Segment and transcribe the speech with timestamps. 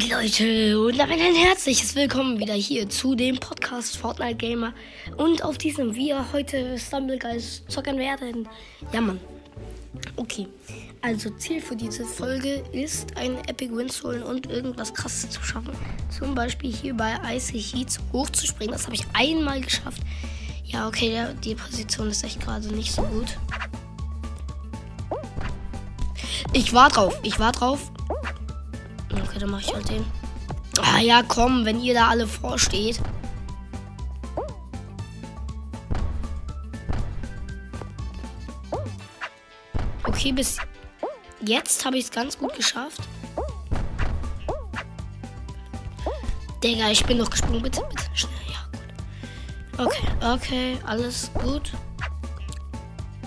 [0.00, 0.80] geht, Leute?
[0.80, 4.72] Und damit ein herzliches Willkommen wieder hier zu dem Podcast Fortnite Gamer.
[5.18, 8.48] Und auf diesem wir heute Stumbleguys zocken werden.
[8.92, 9.20] Ja, Mann.
[10.16, 10.48] Okay.
[11.00, 15.40] Also, Ziel für diese Folge ist, einen Epic Win zu holen und irgendwas krasses zu
[15.44, 15.70] schaffen.
[16.10, 18.72] Zum Beispiel hier bei Icy Heats hochzuspringen.
[18.72, 20.02] Das habe ich einmal geschafft.
[20.64, 23.38] Ja, okay, der, die Position ist echt gerade nicht so gut.
[26.52, 27.16] Ich war drauf.
[27.22, 27.92] Ich war drauf.
[29.22, 30.04] Okay, dann mache ich halt den.
[30.80, 33.00] Ah ja, komm, wenn ihr da alle vorsteht.
[40.06, 40.58] Okay, bis
[41.40, 43.00] jetzt habe ich es ganz gut geschafft.
[46.62, 47.60] Digga, ich bin doch gesprungen.
[47.60, 48.32] Bitte, bitte, schnell.
[48.48, 49.86] Ja, gut.
[49.86, 51.72] Okay, okay, alles gut.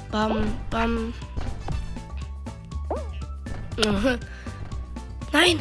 [0.10, 1.14] Bam, bam.
[5.32, 5.60] Nein!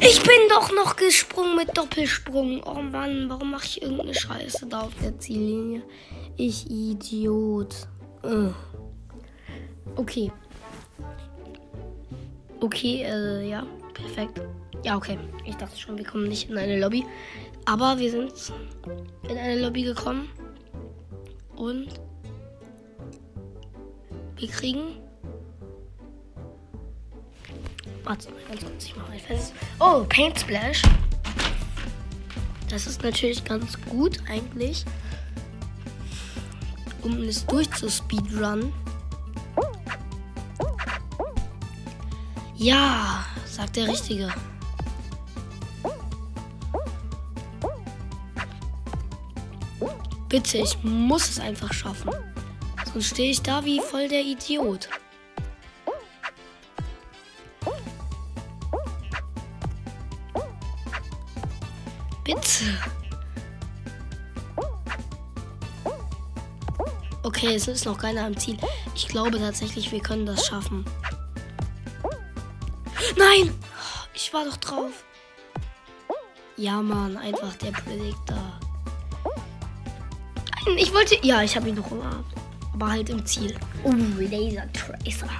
[0.00, 2.62] Ich bin doch noch gesprungen mit Doppelsprung.
[2.64, 5.82] Oh Mann, warum mache ich irgendeine Scheiße da auf der Ziellinie?
[6.36, 7.88] Ich Idiot.
[9.96, 10.30] Okay.
[12.60, 14.40] Okay, äh, ja, perfekt.
[14.84, 15.18] Ja, okay.
[15.46, 17.04] Ich dachte schon, wir kommen nicht in eine Lobby.
[17.64, 18.32] Aber wir sind
[19.28, 20.28] in eine Lobby gekommen.
[21.56, 21.88] Und
[24.36, 25.00] wir kriegen
[28.08, 29.52] Warte ganz kurz, ich mache fest.
[29.78, 30.80] Oh, Paint Splash.
[32.70, 34.86] Das ist natürlich ganz gut eigentlich,
[37.02, 38.72] um es durchzuspeedrun.
[42.56, 44.32] Ja, sagt der Richtige.
[50.30, 52.10] Bitte, ich muss es einfach schaffen.
[52.90, 54.88] Sonst stehe ich da wie voll der Idiot.
[62.28, 62.64] Bitte.
[67.22, 68.58] Okay, es ist noch keiner am Ziel.
[68.94, 70.84] Ich glaube tatsächlich, wir können das schaffen.
[73.16, 73.54] Nein!
[74.12, 75.04] Ich war doch drauf.
[76.58, 78.60] Ja, Mann, einfach der Predictor.
[80.76, 81.16] Ich wollte.
[81.22, 82.26] Ja, ich habe ihn noch umarmt.
[82.74, 83.56] Aber halt im Ziel.
[83.84, 85.30] Oh, Laser Tracer.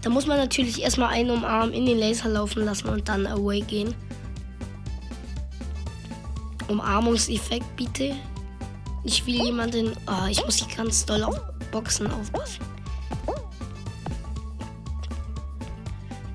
[0.00, 3.62] Da muss man natürlich erstmal einen umarmen, in den Laser laufen lassen und dann away
[3.62, 3.96] gehen.
[6.68, 8.16] Umarmungseffekt bitte.
[9.04, 9.92] Ich will jemanden.
[10.06, 12.64] Oh, ich muss hier ganz doll auf Boxen aufpassen.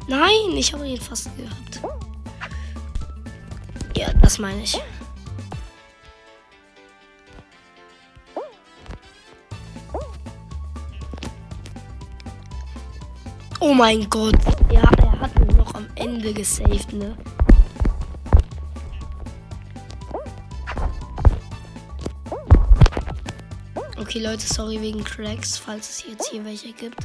[0.07, 1.81] Nein, ich habe ihn fast gehabt.
[3.95, 4.79] Ja, das meine ich.
[13.62, 14.35] Oh mein Gott.
[14.72, 17.16] Ja, er hat mich noch am Ende gesaved, ne?
[24.09, 26.97] Okay, Leute, sorry wegen Cracks, falls es jetzt hier welche gibt.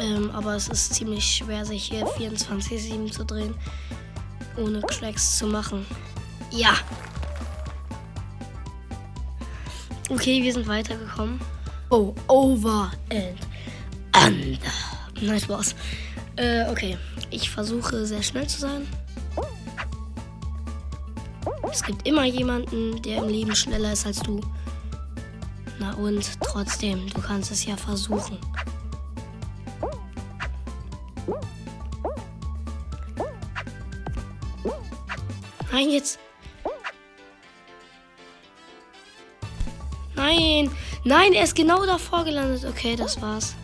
[0.00, 3.54] Ähm, aber es ist ziemlich schwer, sich hier 24-7 zu drehen,
[4.56, 5.86] ohne Cracks zu machen.
[6.50, 6.74] Ja!
[10.10, 11.40] Okay, wir sind weitergekommen.
[11.90, 13.38] Oh, over and
[14.16, 14.58] under.
[15.20, 15.76] Nice Boss.
[16.34, 16.98] Äh, okay.
[17.30, 18.88] Ich versuche sehr schnell zu sein.
[21.74, 24.40] Es gibt immer jemanden, der im Leben schneller ist als du.
[25.80, 28.38] Na und trotzdem, du kannst es ja versuchen.
[35.72, 36.20] Nein, jetzt.
[40.14, 40.70] Nein,
[41.02, 42.64] nein, er ist genau davor gelandet.
[42.64, 43.56] Okay, das war's.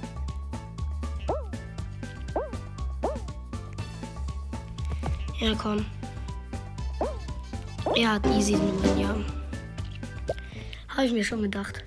[5.39, 5.87] Ja, komm.
[8.01, 9.15] Er hat easy Nummern, ja.
[10.89, 11.85] Habe ich mir schon gedacht.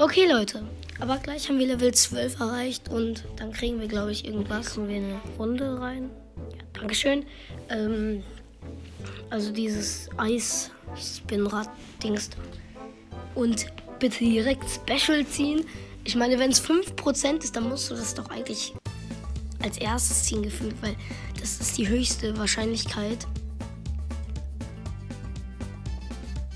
[0.00, 0.64] Okay, Leute.
[0.98, 4.74] Aber gleich haben wir Level 12 erreicht und dann kriegen wir, glaube ich, irgendwas.
[4.74, 6.10] Kriegen wir eine Runde rein.
[6.50, 7.24] Ja, Dankeschön.
[7.68, 8.24] Ähm,
[9.30, 12.30] also dieses Eis-Spinrad-Dings.
[13.36, 13.66] Und
[14.00, 15.64] bitte direkt Special ziehen.
[16.02, 18.74] Ich meine, wenn es 5% ist, dann musst du das doch eigentlich
[19.62, 20.96] als erstes ziehen gefühlt, weil
[21.40, 23.24] das ist die höchste Wahrscheinlichkeit.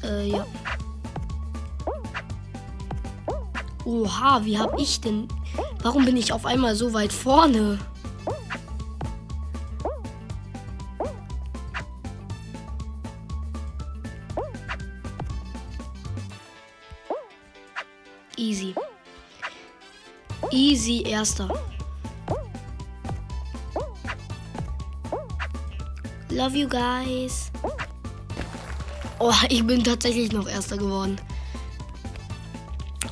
[0.09, 0.47] Äh, ja.
[3.85, 5.29] Oha, wie hab ich denn...
[5.83, 7.79] Warum bin ich auf einmal so weit vorne?
[18.37, 18.75] Easy.
[20.51, 21.49] Easy erster.
[26.31, 27.51] Love you guys.
[29.21, 31.21] Oh, ich bin tatsächlich noch erster geworden.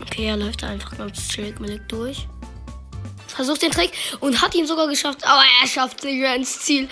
[0.00, 2.29] Okay, er läuft einfach ganz chillig mit durch.
[3.26, 5.26] Versucht den Trick und hat ihn sogar geschafft.
[5.26, 6.88] Aber er schafft sich ins Ziel.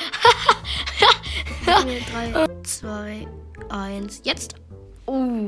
[1.65, 3.27] 3, 2,
[3.71, 4.57] 1, jetzt.
[5.07, 5.47] Oh.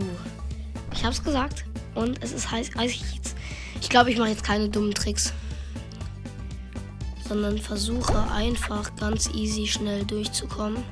[0.95, 1.65] Ich hab's gesagt.
[1.95, 2.71] Und es ist heiß.
[2.75, 3.37] jetzt.
[3.81, 5.33] Ich glaube, ich mache jetzt keine dummen Tricks.
[7.29, 10.83] Sondern versuche einfach ganz easy schnell durchzukommen.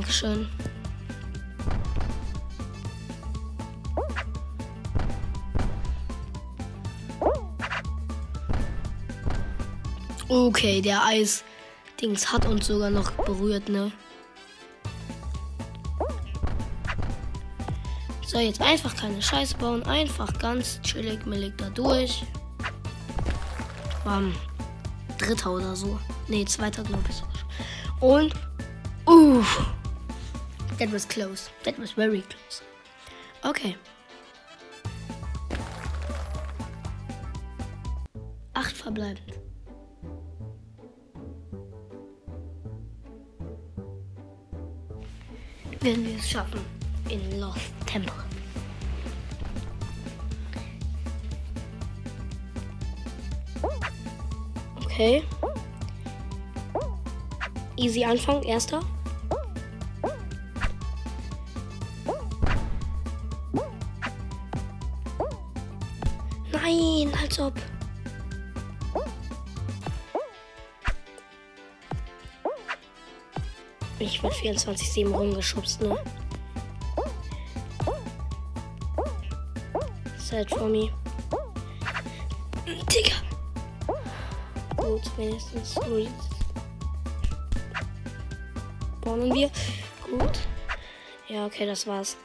[0.00, 0.48] Dankeschön.
[10.26, 13.92] Okay, der Eis-Dings hat uns sogar noch berührt, ne?
[18.26, 19.82] So, jetzt einfach keine Scheiße bauen.
[19.82, 22.24] Einfach ganz chillig, millig da durch.
[24.04, 24.34] Bam.
[25.18, 25.98] Dritter oder so.
[26.28, 27.22] Ne, zweiter, glaube ich.
[28.00, 28.32] Und.
[29.04, 29.74] Uff.
[30.80, 31.50] That was close.
[31.64, 32.62] That was very close.
[33.44, 33.76] Okay.
[38.54, 39.38] Acht verbleibend.
[45.82, 46.64] Werden wir es schaffen
[47.10, 48.14] in Lost Temple.
[54.86, 55.22] Okay.
[57.76, 58.80] Easy Anfang, erster.
[67.04, 67.54] Nein, als ob.
[73.98, 75.98] Ich wird 24-7 rumgeschubst, ne?
[80.18, 80.90] Sad for me.
[82.66, 83.16] Digga.
[84.76, 85.74] Gut, wenigstens
[89.00, 89.50] Spawnen wir.
[90.02, 90.38] Gut.
[91.28, 92.16] Ja, okay, das war's.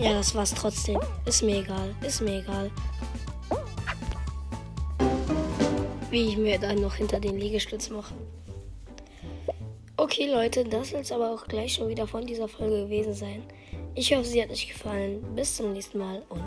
[0.00, 1.00] Ja, das war's trotzdem.
[1.24, 1.94] Ist mir egal.
[2.06, 2.70] Ist mir egal.
[6.10, 8.14] Wie ich mir dann noch hinter den Liegestütz mache.
[9.96, 13.42] Okay, Leute, das soll es aber auch gleich schon wieder von dieser Folge gewesen sein.
[13.94, 15.24] Ich hoffe, sie hat euch gefallen.
[15.34, 16.44] Bis zum nächsten Mal und